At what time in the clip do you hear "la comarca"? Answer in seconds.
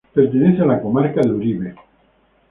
0.65-1.21